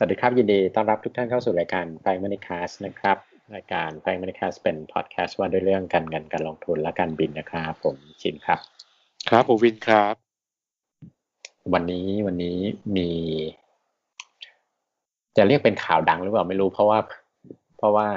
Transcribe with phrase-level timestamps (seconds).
[0.00, 3.16] สวัสดีครับ ยินดีต้อนรับทุกท่านเข้าสู่รายการไฟมันนี่คาสนะครับ
[3.54, 8.58] รายการไฟมันนี่คาสเป็นพอดแคสต์ว่าด้วยเรื่องการเงินการลงทุนและการบินนะครับผมชินครับ
[9.28, 10.14] ครับผมวินครับ
[11.74, 12.58] วันนี้วันนี้
[12.96, 13.10] มี
[15.36, 16.98] จะเรียกเป็นข่าวดังหรือเปล่าไม่รู้เพราะว่า
[17.78, 18.08] เพราะว่า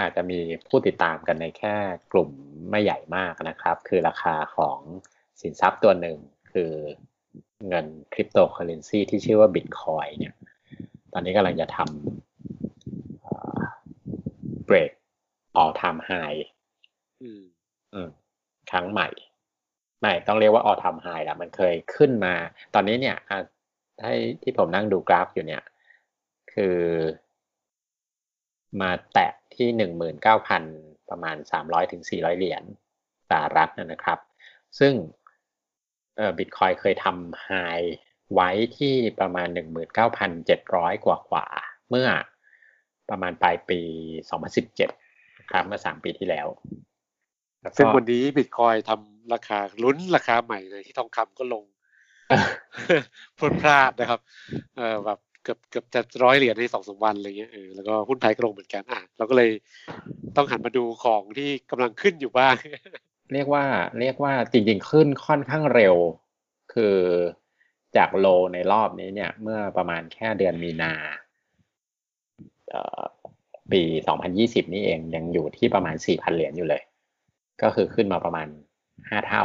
[0.00, 0.38] อาจจะมี
[0.68, 1.74] ผู้ติดตามกันในแค่
[2.12, 2.30] กลุ่ม
[2.70, 4.78] ไม่ใหญ่มากนะครับ คือราคาของ
[5.40, 6.16] สินทรัพย์ตัวหนึ่ง
[6.52, 6.72] คือ
[7.68, 10.34] เงินคริปโตเคอเรนซีที่ชื่อว่าบิตคอยเนี่ย
[11.12, 11.86] ตอนนี้กำลังจะทำ
[14.64, 14.90] เบรก
[15.56, 16.12] ออทำไฮ
[18.70, 19.08] ครั้งใหม่
[20.00, 22.34] ไม่ต้องเรียกว่าออทำไฮละมันเคยขึ้นมา
[22.74, 23.16] ตอนนี้เนี่ย
[24.02, 25.62] ให้ที่ผมนั่งดูกราฟอยู่เนี่ย
[26.52, 26.78] คือ
[28.80, 30.62] มาแตะที่หนึ่งหมื่นเก้าพัน
[31.10, 32.62] ประมาณสามร้อยถึงสี่ร้อยเหรียญ
[33.30, 34.18] สหรัฐนะครับ
[34.78, 34.92] ซึ่ง
[36.16, 37.50] เออบิตคอยเคยทำไฮ
[38.34, 41.46] ไว้ที่ประมาณหนึ่งหมื่นเก้าพันเจ็ดร้อยกว่ากว่า
[41.90, 42.08] เมื่อ
[43.10, 43.80] ประมาณปลายปี
[44.30, 44.90] สองพันสิบเจ็ด
[45.52, 46.46] ครับเมื่อสามปีที่แล้ว
[47.76, 51.64] ซึ่งวันนี้บิตคอยทำราคาลุ้นราคาใหม่เลยที่ทองคำก็ลง
[53.38, 54.20] พลดพลาดนะครับ
[54.76, 59.50] เออแบบเกือบเกือบจะร้อยเหรียญในสองสามวันอะไรเงี้ยเออแล้วก็หุ้นไทยก็ลงเหมือนกันอะเราก็เลย
[60.36, 62.54] ต้องหันมาดูของที่กำลังขึ้นอยู่บ้าง
[63.32, 63.64] เรียกว่า
[64.00, 65.96] เรียกว่าจริงๆขึ้นค่อนข้างเร็ว
[66.72, 66.96] คือ
[67.96, 70.92] จากโลในรอบนี้เนี่ย เมื่อประมาณแค่เดือนมีนา
[73.72, 73.82] ปี
[74.28, 76.82] 2020 นี่เองยังอยู่ที่ประมาณ 4,000 เหรียญอยู่เลย
[77.62, 78.48] ก็คือขึ้นมาประมาณ
[78.90, 79.44] 5 เท่า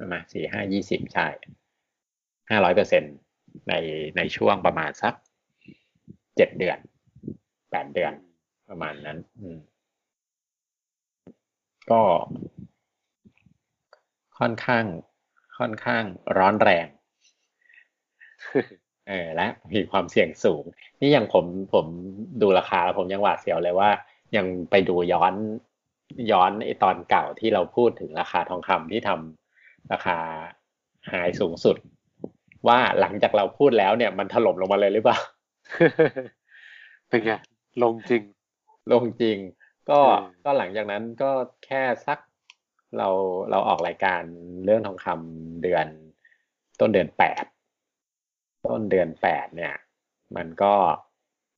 [0.00, 1.26] ประมาณ4 5 20 ใช่
[2.20, 3.02] 500เปอร์เซ็น
[3.68, 3.74] ใน
[4.16, 5.14] ในช่วงประมาณสัก
[5.90, 6.78] 7 เดือน
[7.36, 8.12] 8 เดือน
[8.68, 9.18] ประมาณนั้น
[11.90, 12.02] ก็
[14.38, 14.84] ค่อนข้าง
[15.58, 16.04] ค่อนข้าง
[16.38, 16.86] ร้อนแรง
[19.10, 20.64] เออและมีความเสี่ยงสูง
[21.00, 21.44] นี่อย่างผม
[21.74, 21.86] ผม
[22.42, 23.90] ดูราคาแล้วผมยังหวาดเสียวเลยว่า
[24.36, 25.34] ยังไปดูย้อน
[26.30, 30.18] ย้อนไอตอนเก่าที่เราพูดถึงราคาทองคำที่ทำราคา
[31.12, 31.76] หายสูงสุด
[32.68, 35.18] ว่าหลังจากเราพูดแล้วเนี่ยมันถล่มลงมาเลยหรือเปล่า
[37.08, 37.32] เป็นไง
[37.82, 38.22] ลงจริง
[38.92, 39.38] ลงจริง
[39.90, 40.00] ก็
[40.44, 41.30] ก็หลังจากนั้นก็
[41.64, 42.18] แค่สัก
[42.98, 43.08] เรา
[43.50, 44.22] เราออกรายการ
[44.64, 45.86] เรื่องทองคำเดือน
[46.80, 47.44] ต้นเดือนแปด
[48.66, 49.74] ต้นเดือนแปดเนี่ย
[50.36, 50.74] มันก็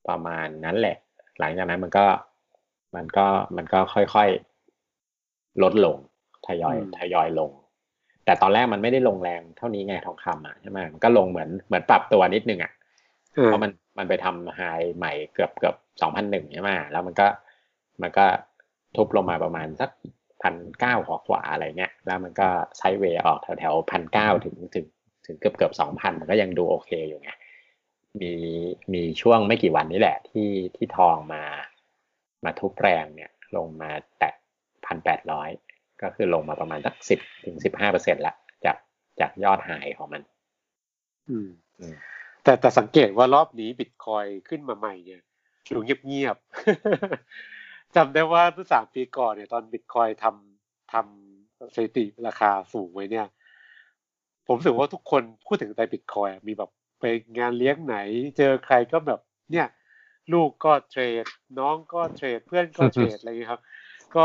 [0.08, 0.96] ประมาณนั้นแหละ
[1.38, 2.06] หลังจากนั้นมันก็
[2.96, 3.26] มันก็
[3.56, 5.96] มันก็ค่อยๆลดลง
[6.46, 7.50] ทยอยทยอยลง
[8.24, 12.72] แต่ตอนแรกมันไม่ได้ลงแรงเท่านี้ไงทองคำอะใช่ไหมมันก็ลงเหมือนเหมือนปรับตัวนิดนึงอะ
[13.44, 14.60] เพราะมันมันไปทำไฮ
[14.96, 17.26] ใหม่เกือบเกือบสองพันหนึ่งใช่ไหมแล้วมันก็
[18.02, 18.26] มันก็
[18.96, 19.90] ทุบลงมาประมาณสัก
[20.42, 20.94] พันเก้า
[21.26, 24.86] ขวาอะไรเงี้ย แล้วมันก็ไซด์เวย์ออกแถวแถวพันเก้าถึงถึง
[25.26, 27.30] ถึงเกือบเกือบสองพันมันก็ยังดูโอเคอยู่ไง
[28.20, 28.32] มี
[28.92, 31.42] มีช่วงไม่กี่วันนี้แหละ ที่ที่ทองมา
[32.44, 34.34] มาทุบแรงเนี่ยลงมาแตะ
[34.86, 35.50] พันแปดร้อย
[36.02, 38.34] ก็คือลงมาประมาณสักสิบถึงสิบห้าเปอร์เซ็นละ
[38.64, 38.76] จาก
[39.20, 40.22] จากยอดหายของมัน
[41.30, 41.48] อืม
[42.44, 45.22] แต่แต่สังเกตว่ารอบนี้บิตคอยขึ้นมาใหม่เนี่ย
[45.74, 53.26] ดูเงียบๆจำได้ว่าเมื่อสามปีก่อนเนี่ยตอนบิตคอยทำทำสถิติราคาสูงไว้เนี่ย
[54.46, 56.70] ผมรู้สึกว่าทุกคนพูดถึงแต่บิตคอยมีแบบ
[57.00, 57.04] ไป
[57.38, 57.96] งานเลี้ยงไหน
[58.36, 59.20] เจอใครก็แบบ
[59.52, 59.66] เนี่ย
[60.32, 61.26] ลูกก็ trade
[61.58, 63.60] น้องก็ trade เพื่อนก็ trade อะไรอย่างนี้ครับ
[64.16, 64.24] ก็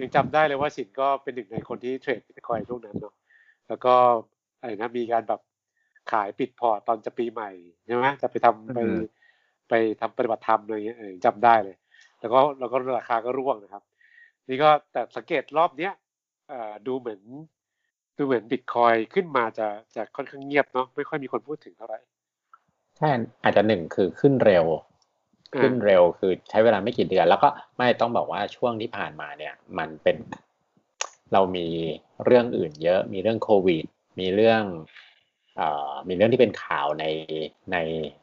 [0.00, 3.14] ยังจำได้เลยว่าสินก็เป็นหนึ่งในคนที่ trade บิตคอยน์ช่วงนั้นเนาะ
[3.68, 3.94] แล้วก็
[4.60, 5.40] อะไรนะมีการแบบ
[6.12, 7.50] ขายปิดพอร์ตตอนจะปีใหม่
[7.86, 8.78] ใช่ไหมจะไปทำไป
[9.68, 11.76] ไปทำปฏิบัติธรรมอะไรเงี้ยจำได้เลย
[12.20, 13.84] แล้วก็แล้วก็ราคาก็ร่วงนะครับ
[14.48, 15.92] นี่ก็แต่สังเกตรอบเนี้ย
[16.86, 17.20] ดูเหมือน
[18.18, 21.98] ดูเหมือนบิตคอยขึ้นมาจะจะค่อนข้างเงียบเนาะไม่ค่อยมีคนพูดถึงเท่าไหร่
[22.98, 23.10] ใช่
[23.42, 24.64] อาจจะหนึ่งคือขึ้นเร็ว
[25.60, 27.48] ขึ้นเร็วคือใช้เวลาไม่กี่เดือน แล้วก็
[27.78, 30.16] ไม่ต้องบอกว่าช่วงที่ผ่านมาเนี่ย มันเป็น
[31.32, 31.66] เรามี
[32.24, 33.84] เรื่องอื่น เยอะ มีเรื่องโควิด
[34.20, 34.62] มีเรื่อง
[35.56, 37.04] เอ่อมีเรื่องที่เป็นข่าวใน
[37.72, 37.76] ใน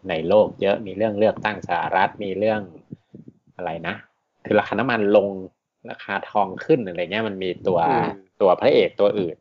[0.09, 2.61] ในโลก เยอะมีเรื่องเลือกตั้งสหรัฐมีเรื่อง
[3.55, 3.95] อะไรนะ
[4.45, 5.27] คือราคาน้ำมันลง
[5.89, 7.79] ราคาทองขึ้นอะไรเงี้ยมันมีตัว
[8.41, 9.37] ตัวพระเอกตัวอื่น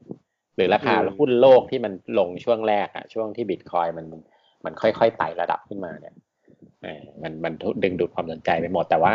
[0.56, 4.06] หรือราคาหุ้นโลกที่มันลงช่วงแรกอะช่วงที่บิตคอยมัน
[4.64, 6.14] มันค่อยๆไต่ระดับขึ้นมาเนี่ย
[7.22, 7.52] มันมัน
[7.84, 9.14] ดึงดูดความสนใจไปหมดแต่ว่า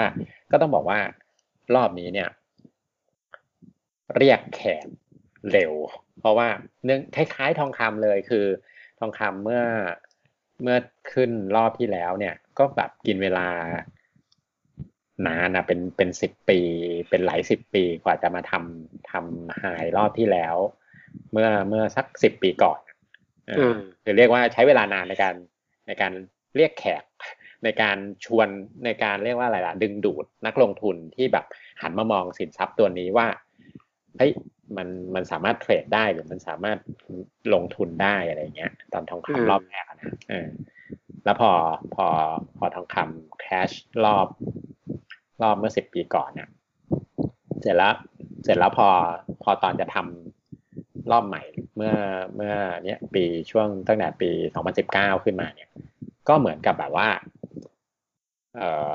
[0.51, 1.00] ก็ต้องบอกว่า
[1.75, 2.30] รอบนี้เนี่ย
[4.18, 4.86] เรียกแขก
[5.51, 5.74] เร็ว
[6.19, 6.47] เพราะว่า
[6.86, 8.45] เนื่องคล้ายๆ ทองคำเลยคือ
[9.00, 9.63] ทองคำเมื่อ
[10.63, 10.77] เมื่อ
[11.13, 13.47] ขึ้นรอบที่แล้วเนี่ย ก็แบบกินเวลา
[15.27, 16.59] นานอะเป็นเป็นสิบปี
[17.09, 20.56] เป็นหลายสิบปีกว่าจะมาทำทำหายรอบที่แล้ว
[21.31, 22.79] เมื่อเมื่อสักสิบปีก่อน
[24.03, 25.35] คือเรียกว่าใช้เวลานานในการ
[25.88, 26.13] ในการ
[26.56, 27.03] เรียกแขก
[27.63, 28.47] ในการชวน
[28.85, 31.45] ในการเรียกว่าอะไรล่ะ ดึงดูดนักลงทุนที่แบบ
[31.81, 33.27] หันมามองสินทรัพย์ตัวนี้ว่า
[34.17, 34.31] เฮ้ย
[34.77, 36.77] มันมันสามารถเทรดได้หรือมันสามารถ
[37.53, 40.47] ลงทุนได้อะไรเงี้ย ตอนทองคำรอบแรกนะเออ
[41.25, 41.51] แล้วพอ
[41.95, 42.07] พอ
[42.57, 43.69] พอทองคำแคช
[44.06, 44.27] รอบ
[45.41, 46.50] รอบเมื่อสิบปีก่อนเนี่ย
[47.61, 47.94] เสร็จแล้ว
[48.44, 48.88] เสร็จแล้วพอ
[49.44, 50.28] พอตอนจะทำ
[51.11, 51.44] รอบใหม่
[51.75, 51.94] เมื่อ
[52.35, 52.53] เมื่อ
[52.85, 55.69] เนี้ยปีช่วงตั้งแต่ปีสองพันสิบเก้าขึ้นมาเนี่ย
[56.27, 57.07] ก็เหมือนกับแบบว่า
[58.57, 58.91] เอ่อ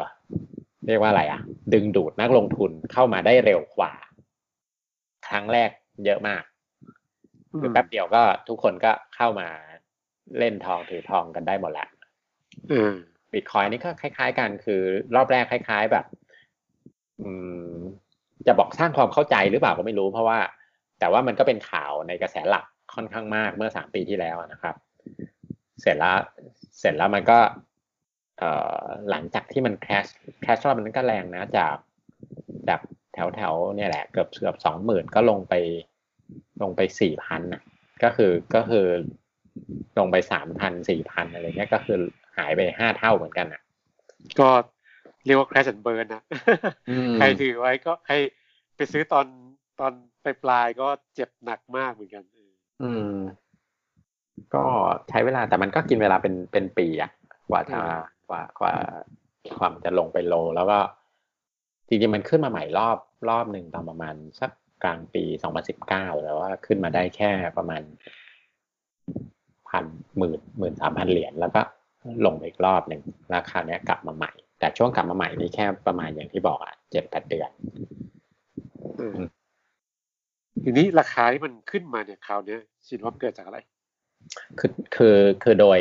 [0.87, 1.40] เรียกว่าอะไรอะ
[1.72, 3.93] ดึงดูดนักลงทุนเข้ามาได้เร็วกว่า
[5.28, 5.70] ครั้งแรก
[6.05, 6.43] เยอะมาก
[7.58, 9.49] คือแป๊บเดียวก็ทุกคนก็เข้ามา
[10.38, 11.88] เล่นทองถือทองกันได้หมดแล้ว
[13.32, 14.82] บิตคอยนี่ก็คล้าย ๆ กันคือ
[15.14, 16.05] รอบแรกคล้าย ๆแบบ
[17.20, 17.31] อื
[17.69, 17.75] ม
[18.46, 20.38] จะบอกสร้างความเข้าใจหรือเปล่าก็ไม่รู้เพราะว่า
[20.99, 22.64] แต่ว่ามันก็เป็นข่าวในกระแสหลัก
[22.94, 24.75] ค่อนข้างมากเมื่อสามปีที่แล้วนะครับ
[25.81, 26.19] เสร็จแล้ว
[26.81, 27.38] เสร็จแล้วมันก็
[28.38, 30.06] เอ่อหลังจากที่มันแคช
[30.43, 31.76] แคชรอบมันก็แรงนะจาก
[32.69, 32.81] จาก
[33.14, 35.55] แถวแถวเนี่ยแหละเกือบเกือบสองหมื่นก็ลงไป
[36.62, 37.62] ลงไปสี่พันอะ
[38.02, 38.87] ก็คือก็คือ
[39.99, 41.99] ลงไปสามพันสี่พันอะไรเงี้ยก็คือ
[42.37, 43.62] หายไปห้าเท่าเหมือนกันอะ
[44.40, 44.49] ก็
[45.26, 46.23] เรียกว่า crash and burn นะ
[47.17, 48.14] ใครถือไว้ก็ใคร
[48.76, 49.26] ไปซื้อตอน
[49.81, 49.93] ตอน
[50.25, 52.25] ปลายปลายก็เจ็บหนักมากเหมือนกัน
[52.82, 53.17] อืม
[54.55, 54.65] ก็
[55.09, 57.11] ใช้เวลาแต่มันก็กินเวลาเป็นเป็นปีอะ
[57.50, 57.79] กว่าจะ
[58.29, 58.75] กว่ากว่า
[59.59, 60.79] ความจะลงไปโล แล้วก็
[61.88, 62.99] จริงๆมันขึ้นมาใหม่รอบ
[63.29, 64.50] รอบหนึ่งตอนประมาณสัก
[64.85, 67.82] กลางปีสองพันสิบเก้าแล้วว่าขึ้นมาได้แค่ประมาณ
[69.69, 69.85] พัน
[70.19, 71.61] หมื่นหมื่นสามพันเหรียญแล้วก็
[72.26, 73.03] ลงไปอีกรอบหนึ่ง
[73.35, 77.50] ราคาเนี้ยกลับมาใหม่ แต่ช่วงกลับมาใหม่นี่แค่ประมาณอย่างที่บอกอะเจ็ดแปดเดือน
[80.64, 82.56] ทีนี้ราคาที่มันขึ้นมาเนี่ยคราวนี้
[82.87, 83.58] ชินว่าเกิดจากอะไร
[84.58, 85.81] คือคือคือโดย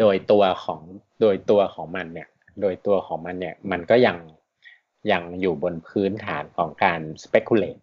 [0.00, 0.80] โดยตัวของ
[1.20, 2.28] โดยตัวของมันเนี่ย
[2.60, 4.16] โดยตัวของมันเนี่ย มันก็ยัง
[5.12, 7.82] ยังอยู่บนพื้นฐานของการ speculate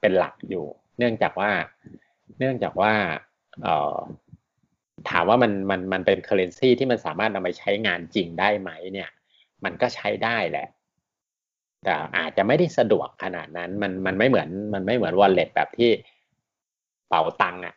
[0.00, 0.66] เป็นหลักอยู่
[0.98, 1.50] เนื่องจากว่า
[2.38, 2.92] เนื่องจากว่า
[3.62, 3.98] เอ่อ
[5.10, 9.10] ถามว่ามันมันมันเป็น currency ที่มันสามารถนำไปใช้งานจริงได้ไหมเนี่ย
[9.64, 10.68] มันก็ใช้ได้แหละ
[11.84, 15.90] แต่อาจจะไม่ได้สะดวกขนาดนั้น มันมันไม่เหมือน มันไม่เหมือน wallet แบบที่
[17.08, 17.74] เป๋าตังค์อะ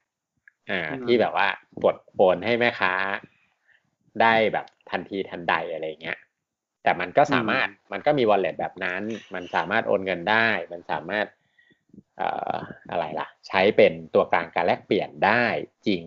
[0.71, 1.47] อ่า ที่แบบว่า
[1.83, 2.93] กดโอนให้แม่ค้า
[4.21, 6.19] ได้แบบทันทีทันใดอะไรเงี้ย
[6.83, 9.01] แต่มันก็สามารถมันก็มี wallet แบบนั้น
[9.33, 11.25] มันสามารถโอนเงินได้ มันสามารถ
[12.17, 12.53] เอ่อ
[12.91, 15.43] อะไรล่ะ ใช้เป็นตัวกลางการแลกเปลี่ยนได้
[15.87, 16.03] จริง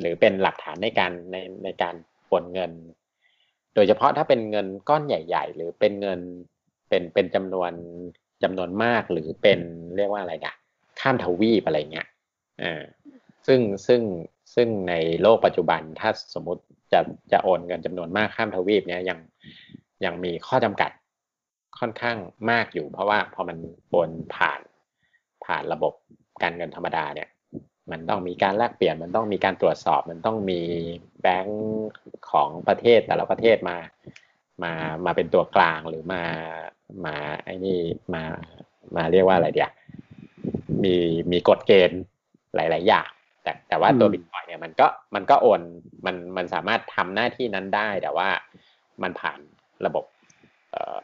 [0.00, 1.94] หรือเป็นหลักฐานในการในในการ
[2.28, 2.72] โอนเงิน
[3.74, 6.20] โดยเฉพาะถ้าเป็นเงินก้อนใหญ่ ๆ หรือเป็นเงิน
[6.90, 7.72] เป็นเป็นจำนวน
[8.42, 9.60] จำนวนมากหรือเป็น
[9.96, 10.54] เรียกว่าอะไรนะ
[11.00, 12.08] ข้ามทวีปอะไรเงี้ย
[12.62, 12.82] อ่า
[13.46, 14.02] ซึ่งซึ่ง
[14.54, 17.00] ซึ่งในโลกปัจจุบันถ้าสมมติจะ
[17.32, 19.18] จะโอนเงินจำนวนมากข้ามทวีปเนี้ยยัง
[20.04, 20.90] ยังมีข้อจำกัด
[21.78, 22.16] ค่อนข้าง
[22.50, 23.56] มากอยู่ เพราะว่าพอมัน
[23.88, 24.60] โอนผ่าน
[25.44, 25.94] ผ่านระบบ
[26.42, 27.28] การเงินธรรมดาเนี่ย
[27.90, 30.60] มันต้องมีการแลกเปลี่ยนมันต้องมีการตรวจสอบ มันต้องมี
[31.22, 31.60] แบงก์
[32.30, 33.76] ของประเทศแต่ละประเทศมา
[34.62, 34.72] มา
[35.04, 36.22] มาเป็นตัวกลางหรือมา
[37.04, 37.14] มา
[37.44, 37.78] ไอ้นี่
[38.14, 38.22] มา
[38.96, 39.70] มาเรียกว่าอะไรเดีย
[40.82, 40.94] มี
[41.32, 42.02] มีกฎเกณฑ์
[42.54, 43.08] หลาย ๆ อย่าง
[43.42, 45.60] แต่แต่ว่าตัวบิตคอยเนี่ยมันก็มันก็โอน
[46.06, 48.28] มันมันสามารถทำหน้าที่นั้นได้ แต่ว่า
[49.02, 49.38] มันผ่าน
[49.86, 50.04] ระบบ
[50.72, 50.98] เอ่อ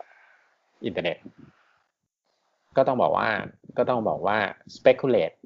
[0.85, 1.17] อินเทอร์เน็ต
[2.77, 3.29] ก็ต้องบอกว่า
[3.79, 4.39] ก็ต้องบอกว่า
[4.77, 5.37] speculate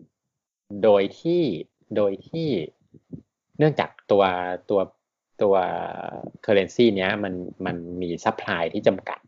[0.84, 1.42] โดยที่
[1.96, 2.48] โดยที่
[3.58, 4.22] เนื่องจากตัว
[4.70, 4.80] ตัว
[5.42, 5.54] ตัว
[6.44, 7.34] currency เนี้ยมัน
[7.66, 9.20] มันมี supply ที่จำกัด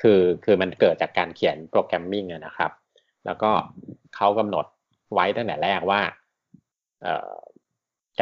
[0.00, 2.72] คือคือมันเกิดจากการเขียน programming นะครับ
[3.24, 3.50] แล้วก็
[4.16, 4.66] เขากำหนด
[5.14, 6.02] ไว้ตั้งแต่แรกว่า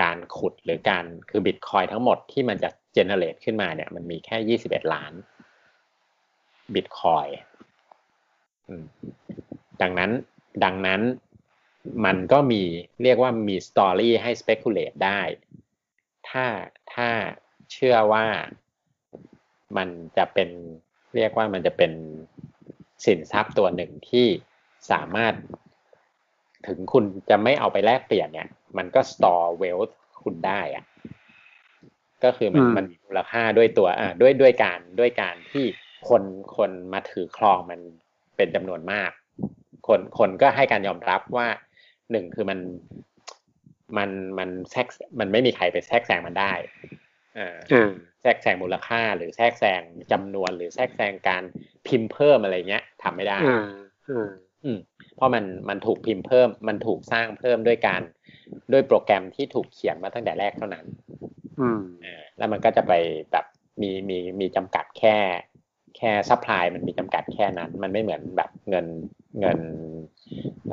[0.00, 5.12] การขุดหรือการคือบิตคอยน์ทั้งหมดที่มันจะ generate ขึ้นมาเนี่ยมันมีแค่ยี่สิบเอ็ดล้าน
[6.74, 7.26] บิตคอย
[9.82, 10.10] ดังนั้น
[10.64, 11.00] ดังนั้น
[12.04, 12.62] มันก็มี
[13.02, 15.20] เรียกว่ามีสตอรี่ให้ speculate ได้
[16.30, 16.46] ถ้า
[16.94, 17.08] ถ้า
[17.72, 18.26] เชื่อว่า
[19.76, 20.48] มันจะเป็น
[21.16, 21.92] เรียกว่ามันจะเป็น
[23.04, 24.26] สินทรัพย์ตัวหนึ่งที่
[24.90, 25.34] สามารถ
[26.66, 30.84] ถึงคุณจะไม่เอาไปแลกเปลี่ยนเนี่ย มันก็ store wealth คุณได้อะ
[32.24, 35.64] ก็คือมันมันมีมูลค่าด้วยตัวอ่าด้วยด้วยการด้วยการที่
[36.08, 36.22] คน
[36.56, 37.80] คนมาถือครองมัน
[38.36, 39.10] เป็นจำนวนมาก
[39.86, 41.48] คนคนก็ให้การยอมรับว่า
[42.10, 42.58] หนึ่งคือมัน
[43.96, 44.86] มันมันแทรก
[45.20, 46.52] มันไม่มีใครไปแทรกแซงมันได้
[47.38, 47.56] อ่า
[48.22, 49.80] แทรกแซงมูลค่าหรือแทรกแซง
[50.12, 51.42] จำนวนหรือแทรกแซงการ
[51.86, 53.38] พิมพ์เพิ่มอะไรเงี้ยทำไม่ได้
[54.64, 54.78] อืม
[55.16, 58.02] เพราะมันมันถูกพิมพ์เพิ่ม มันถูกสร้างเพิ่มด้วยการ
[58.72, 60.86] ด้วยโปรแกรมที่ถูกเขียนมาตั้งแต่แรกเท่านั้น
[61.60, 62.92] อืมอ่าแล้วมันก็จะไป
[63.32, 63.44] แบบ
[63.82, 65.16] มีมีมีจำกัดแค่
[65.96, 68.86] แค่ supply มันมีจำกัดแค่นั้น มันไม่เหมือนแบบเงิน
[69.40, 69.58] เงิน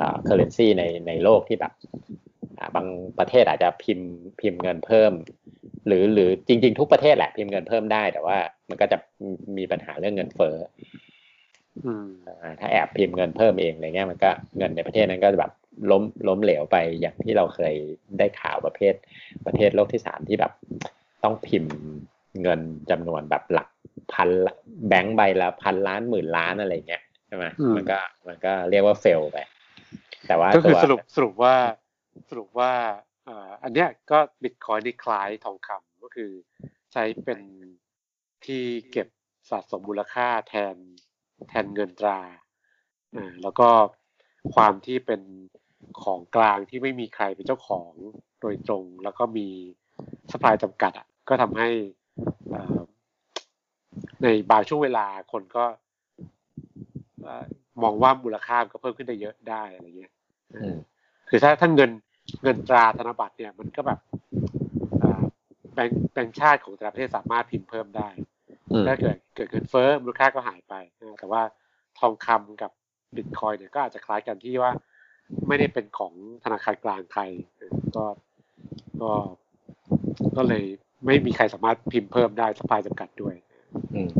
[0.00, 2.15] อ่า currency ในในโลกที่แบบอ่า
[2.74, 2.86] บาง
[3.18, 4.10] ประเทศอาจจะพิมพ์
[4.40, 5.12] พิมพ์เงินเพิ่ม
[5.86, 8.98] หรือหรือจริง ๆ ทุกประเทศแหละพิมพ์เงินเพิ่มได้ แต่ว่ามันก็จะ
[9.56, 10.56] มีปัญหาเรื่องเงินเฟ้อ
[11.84, 12.08] อืม
[12.42, 15.52] อ่าถ้าแอบพิมพ์เงินเพิ่มเองอะไรเงี้ยมันก็เงินในประเทศนั้นก็แบบ
[15.90, 17.74] ล้มล้มเหลวไปอย่างที่เราเคย
[18.18, 18.94] ได้ข่าวประเภท
[19.46, 20.52] ประเทศโลกที่สามที่แบบ
[21.24, 21.74] ต้องพิมพ์
[22.42, 22.60] เงิน
[22.90, 23.68] จำนวนแบบหลัก
[24.12, 24.54] พันละ
[24.88, 27.44] แบงค์ใบละพันล้านหมื่นล้านอะไรเงี้ยใช่ไหม
[27.76, 29.38] มันก็มันก็เรียกว่าเฟลไป
[30.26, 31.54] แต่ว่าก็คือตัวสรุปสรุปว่า
[32.28, 32.72] สรุปว่า
[33.28, 36.30] อ่าอันเนี้ยก็บิตคอยนี่คล้ายทองคำก็คือ
[36.92, 37.40] ใช้เป็น
[38.46, 39.08] ที่เก็บ
[39.50, 40.76] สะสมมูลค่าแทน
[41.48, 42.20] แทนเงินตรา
[43.16, 43.68] อ่าแล้วก็
[44.54, 45.22] ความที่เป็น
[46.02, 47.90] ของกลางที่ไม่มีใครเป็นเจ้าของ
[48.40, 49.48] โดยตรง แล้วก็มี
[50.32, 51.68] สปายจำกัดอะก็ทำให้
[52.54, 52.80] อ่า
[54.22, 55.64] ในบางช่วงเวลาคนก็
[57.26, 57.44] อ่า
[57.82, 60.12] มองว่ามูลค่ามันก็เพิ่มขึ้นได้เยอะได้อะไรเงี้ย
[60.54, 60.76] อืม
[61.28, 61.90] คือถ้าถ้าเงิน
[62.42, 63.98] เงินตราธนบัตรเนี่ยมันก็แบบ
[65.02, 65.22] อ่า
[65.74, 68.08] แบงค์แบงค์ชาติของแต่ละประเทศสามารถพิมพ์เพิ่มได้
[68.72, 71.42] อืมถ้าเกิดเกิดเงินเฟ้อมูลค่าก็หายไปนะแต่ว่า
[71.98, 72.70] ทองคำกับ
[73.16, 74.72] บิตคอยเนี่ยก็อาจจะคล้ายกันที่ว่า
[75.48, 76.12] ไม่ได้เป็นของ
[76.44, 77.30] ธนาคารกลางไทย
[77.60, 78.04] นะก็
[79.02, 79.12] ก็
[80.36, 80.64] ก็เลย
[81.06, 83.34] ไม่มีใครสามารถพิมพ์เพิ่มได้สปายจำกัดด้วย
[83.94, 84.10] อืม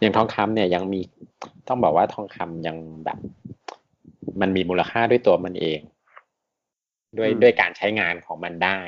[0.00, 1.00] อย่างทองคำเนี่ยยังมี
[1.68, 3.18] ต้องบอกว่าทองคำยังแบบ
[4.40, 5.80] มันมีมูลค่าด้วยตัวมันเอง
[7.18, 8.80] ด้วยอืมด้วยการใช้งานของมันได้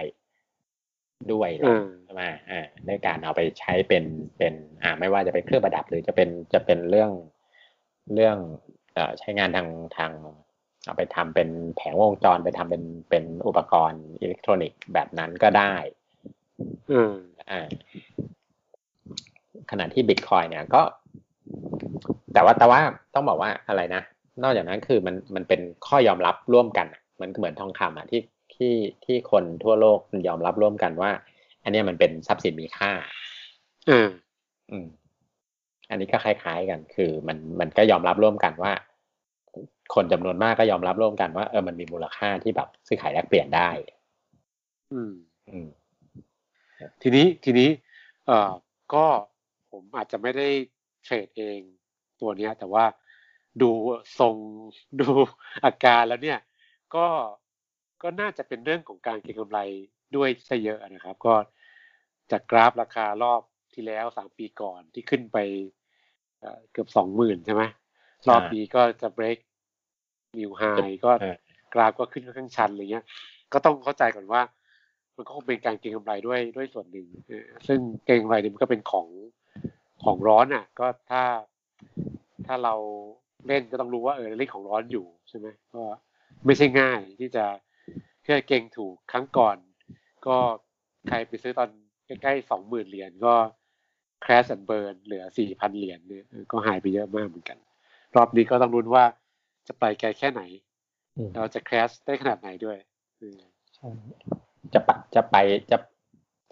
[1.33, 4.05] ด้วยแหละอืมใช่ไหมอ่าด้วยการเอาไปใช้เป็น
[4.39, 7.11] เป็น อ่า ไม่ว่าจะเป็นเครื่องประดับหรือจะเป็นจะเป็นเรื่อง
[8.15, 8.37] เรื่อง
[8.95, 10.13] เอ่อใช้งานทางทาง
[10.85, 15.75] เอาไปทำเป็นแผงวงจรไปทำเป็นเป็นอุปกรณ์อิเล็กทรอนิกส์แบบนั้นก็ได้
[16.93, 17.15] อืม
[17.51, 17.69] อ่า
[19.71, 20.83] ขณะที่บิตคอยเนี่ยก็
[22.35, 22.81] แต่ว่าแต่ว่า
[23.15, 24.03] ต้องบอกว่าอะไรนะ
[24.43, 28.23] นอกจากนั้นคือมันมันเป็นข้อยอมรับร่วมกันอะ มันก็เหมือนทองคำอะที่
[28.55, 31.11] ที่ที่คนทั่วโลกมันยอมรับร่วมกันว่า
[31.63, 32.93] อันเนี้ยมันเป็นทรัพย์สินมีค่า
[33.91, 34.09] อืม
[34.71, 34.87] อืม
[35.91, 38.73] อันนี้ก็คล้ายๆกัน คือมันมันก็ยอมรับร่วมกันว่า
[39.95, 43.71] คนจำนวนมากก็ยอมรับร่วมกันว่าเออมันมีมูลค่าที่แบบซื้อขายแลกเปลี่ยนได้
[44.93, 45.13] อืม
[45.51, 45.69] อืม
[47.03, 47.71] ทีนี้ทีนี้
[48.27, 48.53] เอ่อ
[48.95, 49.07] ก็
[49.73, 50.49] ผมอาจจะไม่ได้
[51.05, 51.59] เทรดเอง
[52.21, 52.85] ตัวเนี้ย แต่ว่า
[53.63, 53.71] ดู
[54.19, 54.37] ทรง
[55.01, 55.09] ดู
[55.65, 56.39] อาการแล้วเนี่ย
[56.97, 57.07] ก็
[58.03, 59.59] ก็น่าจะเป็นเรื่องของการเก็งกำไร
[60.17, 61.35] ด้วยซะเยอะนะครับ ก็
[62.31, 63.41] จากกราฟราคารอบ
[63.75, 65.39] ที่แล้วสามปีก่อนที่ขึ้นไป
[66.41, 67.63] เอ่อเกือบสองหมื่นใช่ไหม
[68.29, 69.39] รอบนี้ก็จะ break
[70.39, 71.37] new high ก็เออ
[71.75, 73.05] กราฟก็ขึ้นค่อนข้างชันอะไรเงี้ย
[73.53, 74.43] ก็ต้องเข้าใจก่อนว่า
[75.17, 79.09] มันก็คงเป็นการเก็งกำไรด้วยด้วยส่วนหนึ่งเออซึ่งเก็งกำไรเนี่ยมันก็เป็นของ
[80.05, 81.23] ของร้อนอะ ก็ถ้า
[82.47, 82.75] ถ้าเรา
[83.47, 85.83] เล่นก็ต้องรู้ว่าเออเล่นของร้อนอยู่ใช่ไหมก็
[86.47, 87.45] ไม่ใช่ง่ายที่จะ
[88.25, 89.57] แค่เก่งถูกครั้งก่อน
[90.27, 90.37] ก็
[91.09, 91.71] ใครไปซื้อตอน
[92.07, 93.35] ใกล้ๆสองหมื่นเหรียญก็
[94.25, 97.59] crash and burn เหลือสี่พันเหรียญเนี่ยเออก็หายไปเยอะมากเหมือนกัน
[98.17, 99.05] รอบนี้ก็ต้องรุ้นว่า
[99.69, 100.43] จะไปไกลแค่ไหน
[101.17, 102.79] อืมเราจะ crash ได้ขนาดไหนด้วย
[103.19, 103.39] เออ
[103.75, 103.89] ใช่
[104.75, 105.37] จะปะจะไป
[105.71, 105.79] จะ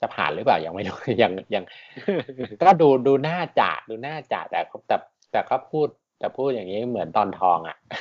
[0.01, 1.65] จะผ่านหรือเปล่ายังไม่รู้ยังยัง
[2.63, 4.97] ก็ดูดูหน้าจ่าดูหน้าจ่าแต่แต่
[5.33, 5.89] แต่เขาพูด
[6.19, 8.01] แต่พูดอย่างนี้เหมือนตอนทองอะเออ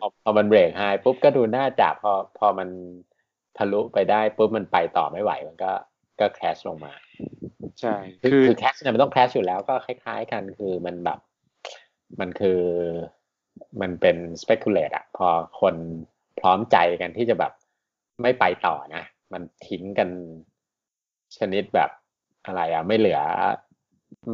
[0.00, 2.68] พอพอมันเบรกไฮปุ๊บก็ดูหน้าจ่าพอพอมัน
[3.58, 5.72] ทะลุไปได้ปุ๊บมันไปต่อไม่ไหวมันก็
[6.20, 6.92] ก็แคชลงมา
[7.80, 11.18] ใช่คือคือคือแคชเนี่ยมันต้องแคชอยู่แล้วก็คล้าย ๆ กันคือมันแบบ
[12.20, 12.60] มันคือ
[13.80, 15.28] มันเป็น speculate อะพอ
[15.60, 15.74] คน
[16.40, 17.52] พร้อมใจกันที่จะแบบ
[18.22, 20.08] ไม่ไปต่อนะ มันทิ้งกัน
[21.38, 21.90] ชนิดแบบ
[22.46, 23.20] อะไรอะไม่เหลือ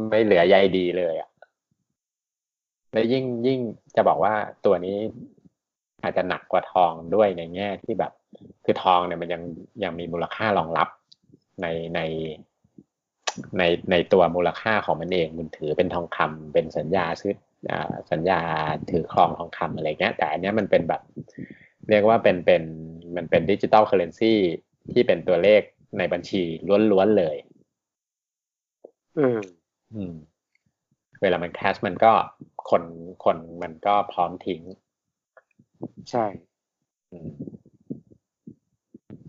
[0.09, 1.29] ไม่เหลือใยดีเลยอะ
[2.93, 3.59] แล้วยิ่งยิ่ง
[3.95, 4.33] จะบอกว่า
[4.65, 4.97] ตัวนี้
[6.03, 8.11] อาจจะหนักกว่าทองด้วยในแง่ที่แบบ
[8.65, 9.41] คือทองเนี่ยมันยัง
[9.83, 10.87] ยังมีมูลค่ารองรับ
[11.61, 11.99] ในใน
[13.57, 17.33] ในในตัวมูลค่าของมันเองมันถือเป็นทองคำเป็นสัญญาซื้อ
[17.71, 18.39] อ่าสัญญา
[18.91, 21.01] ถือครองทองคำอะไรเงี้ย แต่อันเนี้ยมันเป็นแบบ
[21.89, 22.63] เรียกว่าเป็นเป็น
[23.15, 24.33] มันเป็น digital currency
[24.91, 25.61] ที่เป็นตัวเลข
[25.97, 26.43] ในบัญชี
[26.91, 27.35] ล้วนๆเลย
[29.15, 29.39] เออ
[29.93, 30.13] อืม
[31.23, 32.11] เวลามัน crash มันก็
[32.69, 32.83] คน
[33.25, 34.61] คนมันก็พร้อมทิ้ง
[36.09, 36.25] ใช่
[37.11, 37.29] อืม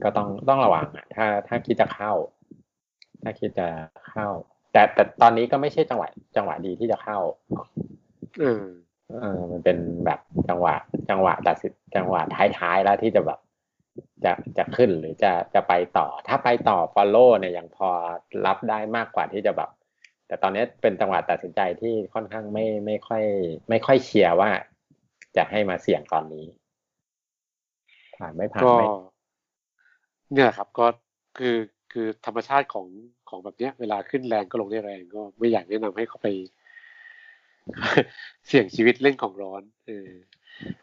[0.02, 2.12] ก็ต้องต้องระวังอะถ้าถ้าคิดจะเข้า
[3.22, 3.68] ถ้าคิดจะ
[4.10, 4.28] เข้า
[4.72, 7.18] แต่แต่ตอนนี้ก็ไม่ใช่จังหวะจังหวะดีที่จะเข้า
[8.40, 8.64] เออ
[9.20, 10.74] เออมันเป็นแบบจังหวะ
[11.10, 12.20] จังหวะตัดสินจังหวะ
[12.58, 13.40] ท้ายๆแล้วที่จะแบบ
[14.24, 17.88] จะจะขึ้นหรือจะจะไปต่อ ถ้าไปต่อ follow เนี่ยยังพอ
[18.46, 19.70] รับได้มากกว่าที่จะแบบ
[20.26, 23.24] แต่ตอนนี้เป็นจังหวะตัดสินใจที่ค่อนข้างไม่ไม่ค่อย
[23.68, 24.50] ไม่ค่อยเชียร์ว่า
[25.36, 26.46] จะให้มาเสี่ยงตอนนี้
[28.16, 28.88] ผ่านไม่ผ่านก็ไม่
[30.32, 30.86] เนี่ยครับก็
[31.38, 31.56] คือ
[31.92, 32.86] คือธรรมชาติของ
[33.28, 36.28] ของแบบเนี้ย เวลาขึ้นแรงก็ลงได้แรงก็ไม่อยากแนะนำให้เขาไป
[38.46, 40.08] เสี่ยงชีวิตเล่นของร้อนเออ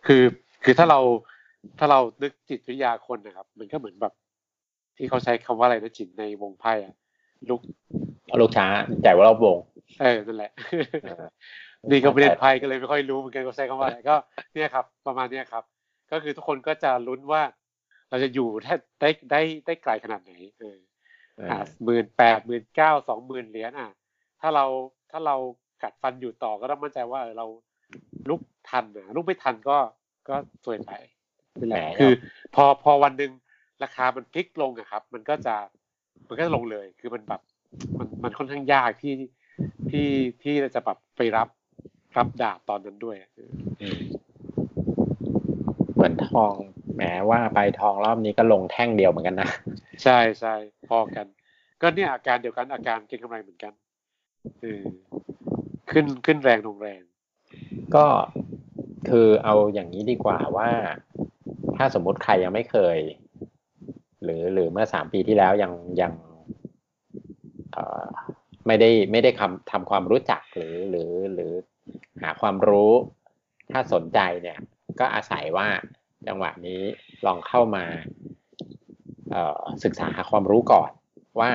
[0.06, 0.24] คือ
[0.64, 1.00] คือถ้าเรา
[1.80, 4.14] ถ้าเรานึกจิตวิทยาคนนะครับ มันก็เหมือนแบบ
[4.98, 6.96] ที่เขาใช้คำว่าอะไรนะจิตในวงไพ่อะ
[7.50, 7.62] ลุก
[8.42, 8.68] ลูกช้า
[9.04, 9.58] ใจว่ารอบวง
[10.02, 10.52] เออนั่นแหละ
[11.04, 11.26] เออ
[11.92, 14.16] นี่ก็ไม่เล่นไพ่ก็เลยไม่ค่อยรู้เหมือนกันเขาใช้คำว่าอะไรก็
[14.54, 15.64] เนี่ยครับ ประมาณเนี้ยครับ
[16.12, 17.42] ก็คือทุกคนก็จะลุ้นว่า
[18.10, 20.78] เราจะอยู่ได้ได้ได้ได้ไกลขนาดไหนเออ
[21.38, 23.90] เอออ่าหมื่นแปดหมื่นเก้าสองหมื่นเหรียญอะ
[24.42, 24.66] ถ้าเรา
[25.12, 25.36] ถ้าเรา
[25.84, 27.48] กัดฟันอยู่ต่อก็ต้องมั่นใจว่าเออเรา
[28.30, 29.78] ลุกทันอะลุกไม่ทันก็
[30.30, 30.92] ก็สวยไป
[31.60, 32.12] นี่แหละแหมคือ
[32.56, 33.32] พอพอวันหนึ่ง
[33.84, 35.56] ราคามันพลิกลงอะครับ มันก็จะ
[36.28, 37.42] มันก็จะลงเลย คือมันแบบ
[38.00, 39.14] มันมันค่อนข้างยากที่
[39.90, 40.08] ที่
[40.44, 41.48] ที่จะแบบไปรับ
[42.18, 43.16] รับดาบตอนนั้นด้วย
[43.82, 44.02] อืม
[45.94, 46.54] เหมือนทอง
[46.96, 49.50] แหมว่าไปทองรอบนี้ก็ลงแท่งเดียวเหมือนกันนะ
[50.04, 50.56] ใช่ใช่
[50.90, 51.28] พอกัน
[51.82, 53.74] ก็เนี่ยอาการเดียวกันอาการเก็งกำไรเหมือนกัน
[54.62, 54.84] เออ
[55.92, 57.02] ขึ้นขึ้นแรงลงแรง
[57.96, 58.06] ก็
[59.10, 60.70] คือเอาอย่างนี้ดีกว่าว่า
[61.78, 62.98] ถ้าสมมุติใครยังไม่เคย
[64.24, 66.14] หรือหรือเมื่อสามปีที่แล้วยังยัง
[68.68, 71.52] ไม่ได้ไม่ได้คำทำความรู้จักหรือหรือหรือ
[72.22, 72.92] หาความรู้
[73.72, 74.60] ถ้าสนใจเนี่ย
[75.00, 75.68] ก็อาศัยว่า
[76.28, 76.82] จังหวะนี้
[77.26, 77.86] ลองเข้ามา
[79.84, 80.92] ศึกษาหาความรู้ก่อน
[81.40, 81.52] ว่า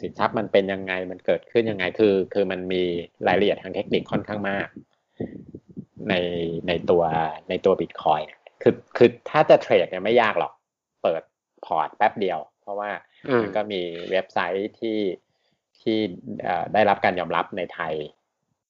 [0.00, 2.82] สินทรัพย์มันเป็นยังไงมันเกิดขึ้นยังไงคือ คือมันมี
[3.26, 4.68] รายละเอียดทางเทคนิคค่อนข้างมาก
[6.08, 6.14] ใน
[6.68, 7.02] ในตัว
[7.48, 8.28] ในตัวบิตคอยน์
[8.62, 10.52] คือคือถ้าจะเทรดเนี่ยไม่ยากหรอก
[11.02, 11.22] เปิด
[11.66, 12.90] พอร์ตแป๊บเดียว เพราะว่า
[13.28, 14.98] อืมมันก็มีเว็บไซต์ที่
[15.80, 15.98] ที่
[16.42, 17.94] เอ่อได้รับการยอมรับในไทย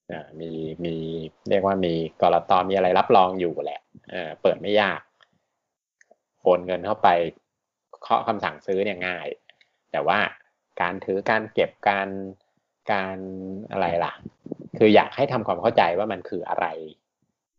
[0.08, 0.50] เอ่อมี
[0.84, 0.94] มี
[1.50, 3.80] เรียกว่ามีกรตมีอะไรรับรองอยู่แหละ
[4.10, 5.00] เอ่อเปิดไม่ยาก
[6.42, 7.08] โอนเงินเข้าไป
[8.02, 9.26] เคาะคำสั่งซื้อเนี่ยง่าย
[9.92, 10.18] แต่ว่า
[10.80, 12.08] การถือการเก็บการ
[12.92, 13.18] การ
[13.72, 14.12] อะไรล่ะ
[14.78, 16.66] คืออยากให้ทำความเข้าใจว่ามันคืออะไร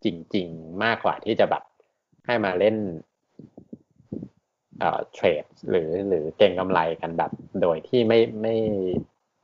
[0.04, 1.64] จริง ๆ มากกว่าที่จะแบบ
[2.26, 2.76] ให้มาเล่น
[4.80, 8.56] เอ่อเทรดหรือหรือเก็งกำไรกันแบบ โดยที่ไม่ไม่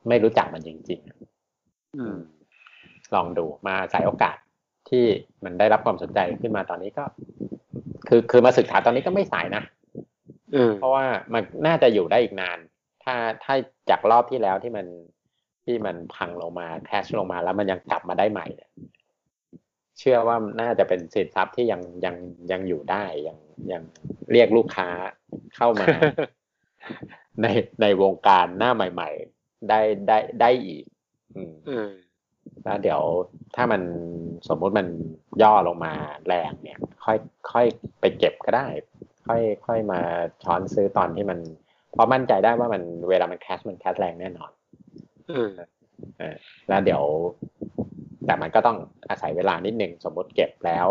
[0.08, 2.16] ไม่รู้จักมันจริงๆอืม
[3.14, 4.36] ลองดูมาใส่โอกาส
[4.88, 5.04] ที่
[5.44, 7.04] มันได้รับความสนใจขึ้นมาตอนนี้ก็
[8.08, 9.62] คือคือมาศึกษาตอนนี้ก็ไม่สายนะ
[10.52, 12.58] เออเพราะว่ามันน่าจะอยู่ได้อีกนาน
[13.04, 13.14] ถ้า
[13.44, 13.54] ถ้า
[13.90, 14.86] จากรอบที่แล้วที่มัน
[15.64, 18.70] ที่มันพังลงมาแคชลงมาแล้วมันยังกลับมาได้ใหม่เนี่ย
[19.98, 22.16] เชื่อว่าน่าจะเป็นสินทรัพย์ที่ยังยัง
[22.52, 23.38] ยังอยู่ได้ยัง
[23.72, 23.82] ยัง
[24.32, 24.88] เรียกลูกค้า
[25.56, 25.86] เข้ามา
[27.42, 27.46] ใน
[27.82, 30.84] ในวงการหน้าใหม่ ๆ ได้ได้ได้อีก
[31.36, 31.90] อืมเออ
[32.64, 33.00] แล้วเดี๋ยว
[33.56, 33.82] ถ้ามัน
[34.48, 34.86] สมมุติมัน
[35.42, 35.92] ย่อลงมา
[36.26, 37.18] แรงเนี่ย ค่อย
[37.52, 37.66] ค่อย
[38.00, 38.66] ไปเก็บก็ได้
[39.26, 40.00] ค่อยค่อยมา
[40.42, 41.38] ช้อนซื้อตอนที่มัน
[41.92, 44.50] เพราะมั่นใจได้ว่ามันเวลามันแคชมันแคชแรงแน่นอน
[45.28, 45.50] เออ
[46.18, 46.36] เออ
[46.68, 47.02] แล้วเดี๋ยว
[48.26, 48.76] แต่มันก็ต้อง
[49.08, 50.86] อาศัยเวลานิดนึงสมมติเก็บแล้ว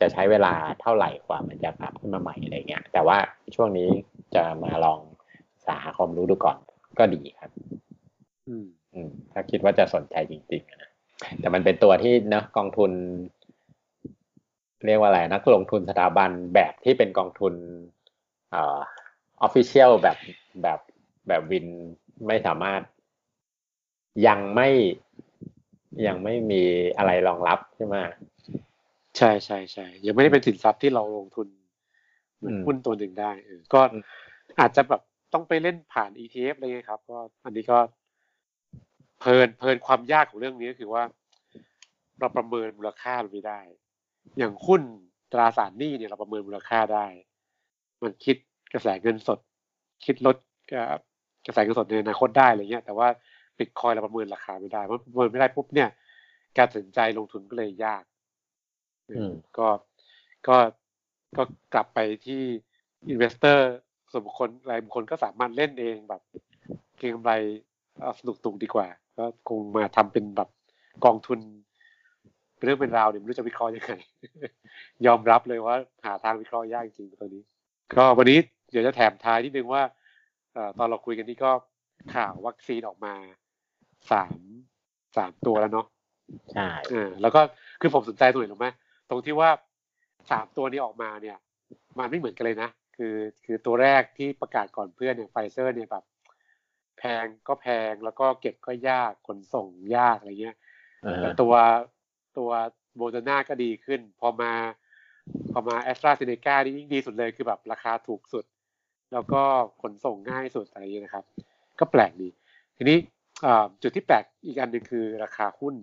[0.00, 3.16] จะใช้เวลาเท่าไหร่กว่ามันจะกลับขึ้นมาใหม่อะไรเงี้ย แต่ว่า
[3.54, 3.88] ช่วงนี้
[4.34, 5.00] จะมาลอง
[5.66, 6.56] สาหาความรู้ดูก่อน
[6.98, 7.50] ก็ดีครับ
[8.48, 10.90] อืม อืม ถ้าคิดว่าจะสนใจจริงๆนะ
[11.40, 12.90] แต่มันเป็นตัวที่เนอะกองทุน
[14.86, 17.54] เรียกว่าอะไรนักลงทุนสถาบันแบบที่เป็นกองทุน
[18.50, 18.78] เอ่อ
[19.42, 20.16] ออฟฟิเชียลแบบ
[20.62, 20.78] แบบ
[21.28, 21.66] แบบวิน
[22.26, 22.82] ไม่สามารถ
[24.26, 24.68] ยังไม่
[26.06, 26.62] ยังไม่มี
[26.98, 27.96] อะไรรองรับใช่ไหม
[29.18, 31.48] ใช่ใช่ใช่ยังไม่ได้เป็นสินทรัพย์ที่เราลงทุน
[32.38, 34.02] เหมือนอืมหุ้นตัวหนึ่งได้เออก็อืม
[34.60, 37.78] อาจจะแบบต้องไปเล่นผ่าน ETF อะไรเงี้ยครับ ก็อันนี้ก็
[39.18, 41.02] เพลินเพลินความยากของเรื่องนี้ก็คือว่า
[42.18, 43.60] เราประเมินมูลค่ามันไม่ได้
[44.38, 44.82] อย่างหุ้น
[45.32, 47.06] ตราสารหนี้เนี่ยเราประเมินมูลค่าได้
[48.02, 48.36] มันคิด
[48.72, 49.38] กระแสเงินสด
[50.04, 50.36] คิดลด
[50.70, 50.94] เอ่อ
[51.46, 53.08] กระแสเงินสดในอนาคตได้อะไรเงี้ย แต่ว่า
[53.58, 55.88] บิตคอยเราประเมินราคาไม่ได้เพราะประเมินไม่ได้ปุ๊บเนี่ย
[56.56, 58.11] การตัดสินใจลงทุนก็เลยยากอืม
[59.58, 59.68] ก็
[60.48, 60.56] ก็
[61.36, 61.42] ก็
[61.74, 62.42] กลับไปที่
[63.08, 63.70] investor
[64.10, 66.22] ส่วนบุคคลรายบุคคลก็สามารถเล่นเองแบบ
[66.98, 67.32] เก็งกำไร
[68.00, 68.86] เอาสนุกสนุกดีกว่า
[69.18, 70.48] ก็คงมาทำเป็นแบบ
[71.04, 71.38] กองทุน
[72.56, 73.92] เป็นเรื่องเป็นราวเนี่ยไม่รู้จะวิเคราะห์ยังไง
[75.06, 77.42] ยอมรับเลยว่าหาทางวิเคราะห์ยากจริงๆตัวนี้
[77.94, 78.38] ก็วันนี้
[78.70, 79.82] เดี๋ยวจะแถมท้ายนิดนึงว่า
[80.52, 81.50] เอ่อตอนเราคุยกันนี่ก็
[82.14, 83.14] ข่าววัคซีนออกมา
[84.12, 84.38] สาม
[85.16, 85.86] สามตัวแล้วเนาะ
[86.52, 87.40] ใช่เออแล้วก็
[87.80, 88.68] คือผมสนใจตรงไหนรู้ไหม
[89.12, 89.50] ตรงที่ว่า
[90.30, 91.36] สามตัวนี้ออกมาเนี่ย
[91.98, 96.04] มันไม่เหมือนกันเลยนะ คือคือตัวแรกที่ประกาศก่อนเพื่อนเนี่ยไฟเซอร์เนี่ยแบบ
[96.98, 100.56] แพงก็แพงแล้วก็เก็บก็ยากขนส่งยากอะไรเงี้ย
[101.20, 101.54] แต่ตัว
[102.38, 102.50] ตัว
[102.96, 104.52] โมเดอร์นาก็ดีขึ้น พอมา
[105.52, 108.44] พอมาแอสตราเซเนกานี่ยิ่งดีสุดเลยคือแบบราคาถูกสุด
[109.12, 109.42] แล้วก็
[109.82, 111.24] ขนส่งง่ายสุดอะไรอย่างนี้นะครับ
[111.80, 112.28] ก็แปลกดี
[112.76, 112.98] ทีนี้
[113.82, 115.74] จุดที่แปลกอีกอันหนึ่งคือราคาหุ้น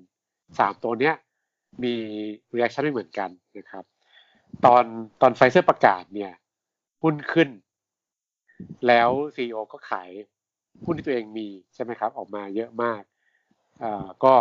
[0.60, 1.16] สามตัวเนี้ย
[1.84, 1.94] มี
[2.56, 3.84] reaction ไม่เหมือนกันนะครับ
[4.66, 4.84] ตอน
[5.22, 6.32] ตอนไฟเซอร์ประกาศเนี่ย
[7.04, 7.50] หุ้นขึ้น
[8.88, 10.10] แล้ว CEO ก็ขาย
[10.86, 13.02] หุ้นที่ตัวเองมีใช่ไหมครับ ออกมาเยอะมาก
[13.84, 14.34] อ่าก็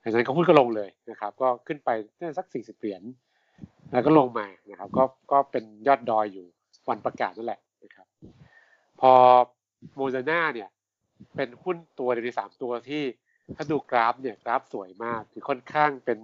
[0.00, 3.02] หลังจากนั้นก็หุ้นก็ลงเลยนะครับ ก็ขึ้นไปน่าจะสักสี่สิบเหรียญ
[3.92, 6.46] แล้วก็ลงมานะครับ ก็ก็เป็นยอดดอยอยู่
[6.88, 8.06] วันประกาศนั่นแหละนะครับ
[9.00, 9.12] พอ
[9.94, 10.68] โมเดอร์นาเนี่ย
[11.36, 13.02] เป็นหุ้นตัวในสามตัวที่
[13.56, 16.18] ถ้าดูกราฟเนี่ยกราฟสวยมากคือค่อนข้างเป็น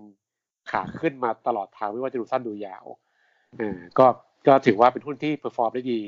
[0.70, 2.84] ขาขึ้นมาตลอดทางไม่ว่าจะดูสั้นดูยาว
[3.58, 4.06] เออก็
[4.46, 6.00] ก็ถือว่าเป็นหุ้นที่ perform ได้ดี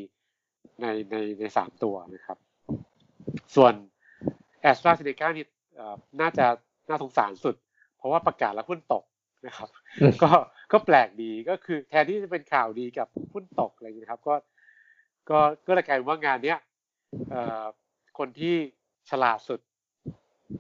[0.83, 2.39] ในในในสามตัวนะครับ
[3.55, 3.73] ส่วน
[4.63, 5.47] แอสตราเซเนกานี่
[6.21, 6.47] น่าจะ
[6.89, 7.55] น่าสงสารสุด
[7.97, 9.05] เพราะว่าประกาศแล้วหุ้นตก
[9.47, 9.69] นะครับ
[10.23, 10.31] ก็
[10.73, 14.35] ก็แปลกดีก็คือแทนที่จะเป็นข่าวดีกลับหุ้นตกอะไรอย่างนี้ครับ ก็
[15.31, 16.59] ก็ก็เลยกลายว่างานเนี้ย
[18.19, 18.55] คนที่
[19.11, 19.61] ฉลาดสุด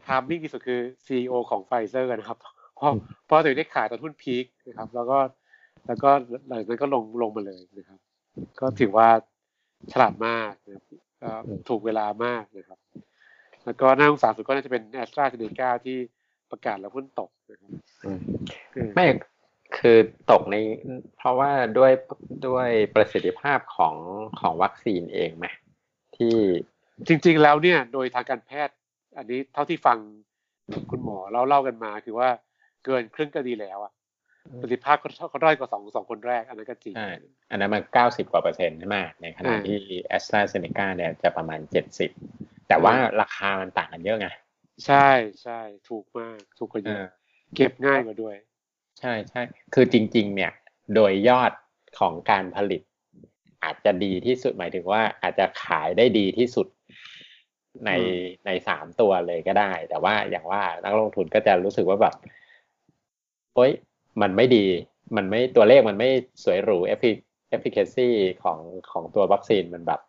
[0.06, 2.38] timing ที่สุดคือ CEO ของไฟเซอร์นะครับ
[2.78, 2.92] เพราะ
[3.26, 5.18] เพราะตัวได้ขายตอนหุ้น peak นะครับ แล้วก็
[5.86, 6.10] แล้วก็
[6.48, 7.98] หลังจากนั้นก็ลงลงมาเลยนะครับ
[8.60, 9.08] ก็ถือว่า
[9.92, 10.84] ฉลาดมากนะครับ
[11.68, 12.78] ถูกเวลามากนะครับ
[13.64, 15.98] แล้วก็น่าสงสารสุดก็น่าจะเป็นแอสตราเซเนกาที่
[16.50, 17.70] ประกาศแล้วหุ้นตกนะครับ
[18.94, 19.06] ไม่
[19.78, 19.98] คือ
[20.30, 20.56] ตกใน
[21.18, 21.92] เพราะว่าด้วย
[22.46, 23.94] ด้วยประสิทธิภาพของ
[24.40, 25.46] ของวัคซีนเองไหม
[26.16, 26.36] ที่
[27.06, 28.74] จริง ๆ แล้วเนี่ยโดยทางการแพทย์
[29.16, 29.98] อันนี้เท่าที่ฟัง
[30.90, 32.28] คุณหมอเล่าเล่ากันมา คือว่า
[32.84, 33.92] เกินครึ่งก็ดีแล้วอะ
[34.60, 36.94] ประสิทธิภาพเขาด้อยกว่าสองสองคนแรก อันนั้นก็จริง
[37.50, 42.10] อันนั้นมันเก้าสิบกว่าเปอร์เซ็นต์ใช่ไหมในขณะที่แอสตราเซเนกาเนี่ยจะประมาณเจ็ดสิบ
[42.68, 44.28] แต่ว่าราคามันต่างกันเยอะไง
[44.86, 45.08] ใช่
[45.42, 46.98] ใช่ถูกมาก ถูกกว่าเยอะ
[47.56, 48.36] เก็บง่ายกว่าด้วย
[49.00, 49.42] ใช่ใช่
[49.74, 50.52] คือจริง ๆ เนี่ย
[50.94, 51.52] โดยยอด
[51.98, 52.82] ของการผลิต
[53.64, 56.66] อาจจะดีที่สุดหมายถึงว่าอาจจะขายได้ดีที่สุด
[57.86, 57.90] ใน
[58.46, 62.14] ในสามตัวเลยก็ได้ แต่ว่าอย่างว่านักลงทุนก็จะรู้สึกว่าแบบ
[63.58, 63.74] โอ๊ย
[64.22, 64.64] มันไม่ดี
[65.16, 66.08] มันไม่ตัวเลขมันไม่
[66.44, 68.58] สวยหรู effi efficacy ของ
[68.92, 70.00] ของตัววัคซีนมันแบบ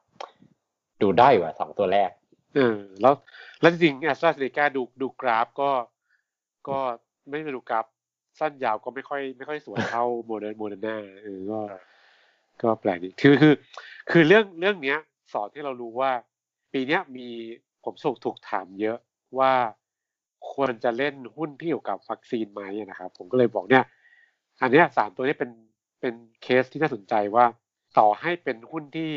[1.02, 2.10] ดูด้อยกว่าสองตัวแรก
[2.56, 3.14] เออแล้ว
[3.62, 5.72] แล้วจริงแอสตราเซเนกาดูดูกราฟก็
[6.68, 6.78] ก็
[7.28, 7.86] ไม่ได้ดูกราฟ
[8.40, 11.60] สั้นยาวก็ไม่ค่อยไม่ค่อยสวยเท่าโมเดอร์โมเดอร์นาเออก็
[12.62, 13.54] ก็แปลกดีคือคือ
[14.12, 15.00] คือเรื่องเรื่องเนี้ย
[15.34, 16.12] สอนที่เรารู้ว่า
[16.74, 17.28] ปีเนี้ยมี
[17.84, 18.98] ผมถูกถูกถามเยอะ
[19.40, 19.54] ว่า
[20.52, 23.84] ควรจะเล่นหุ้นที่เกี่ยวกับวัคซีนไหมนะครับ ผมก็เลยบอกเนี่ย
[24.62, 25.52] อันนี้สามตัวนี้เป็น
[26.02, 27.46] เป็นเคสที่น่าสนใจว่า
[28.00, 29.12] ต่อให้เป็นหุ้นที่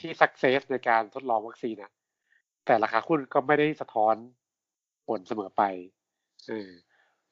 [0.00, 1.92] ที่ success ในการทดลองวัคซีนนะ
[2.66, 4.14] แต่ราคาหุ้นก็ไม่ได้สะท้อน
[5.06, 5.62] ผลเสมอไป
[6.48, 6.70] เออ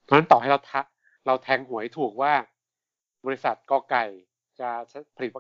[0.02, 0.81] เพราะฉะนั้นต่อให้เราทะ
[1.26, 2.33] เราแทงหวยถูกว่า
[3.26, 4.05] บริษัทกอไก่
[4.61, 4.68] จะ
[5.16, 5.31] ผลิต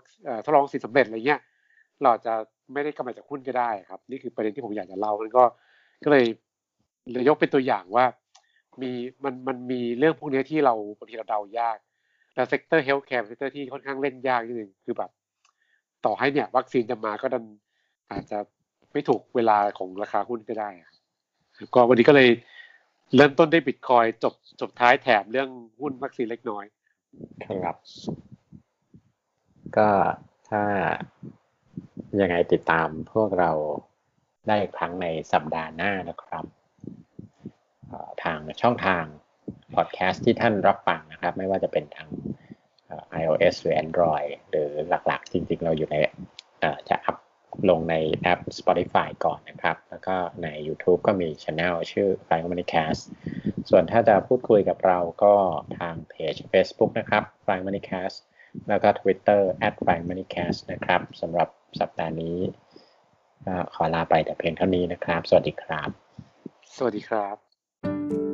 [0.44, 1.40] ทดลองวัคซีนสำเร็จอะไรเงี้ย
[2.02, 2.34] เราจะ
[2.72, 5.44] ไม่ได้กำไรจากหุ้นก็ได้ครับ นี่คือประเด็นที่ผมอยากจะเล่าแล้วก็
[6.04, 6.26] ก็เลย
[7.10, 8.04] เลยยกเป็นตัวอย่างว่า
[8.82, 8.90] มี
[9.24, 11.78] มันมันมีเรื่องพวกนี้ที่เราบางทีเราเดายาก
[12.34, 15.10] แล้ว sector healthcare sector ที่ค่อนข้างเล่นยากนิดนึงคือแบบ
[16.04, 17.44] ต่อให้เนี่ย วัคซีนจะมาก็ดัน
[18.10, 18.38] อาจจะ
[18.92, 20.68] ไม่ถูกเวลาของราคาหุ้นก็ได้
[21.74, 22.28] ก็วันนี้ก็เลย
[23.16, 26.64] เริ่มต้นได้บิตคอยน์จบจบท้ายแถมเรื่องหุ้นวัคซีนเล็กน้อย
[27.64, 27.76] ครับ
[29.76, 29.88] ก็
[30.50, 30.62] ถ้า
[32.20, 33.50] ยังไงติดตามพวกเรา
[34.48, 36.44] ได้ครั้งในสัปดาห์หน้านะครับ
[38.24, 39.04] ทางช่องทาง
[39.74, 42.08] พอดแคสต์ที่ท่านรับฟังนะครับ ไม่ว่าจะเป็นทาง
[43.20, 45.96] iOS หรือ Android หรือหลักๆ จริงๆ เราอยู่ใน
[46.88, 47.16] จะอัพ
[47.70, 53.02] ลงในแอป Spotify ก่อนนะครับ แล้วก็ใน YouTube ก็มีช anel ชื่อ Flying Money Cast
[53.70, 55.34] ส่วนถ้าจะพูดคุยกับเราก็
[55.78, 58.16] ทางเพจ Facebook นะครับ Flying Money Cast
[58.68, 59.40] แล้วก็ Twitter
[59.78, 61.48] Flying Money Cast นะครับสำหรับ
[61.80, 62.36] สัปดาห์นี้
[63.74, 65.88] ขอลาไปแต่เพียงเท่านี้นะครับ สวัสดีครับ
[66.76, 67.51] สวัสดีครับ
[67.84, 68.31] Música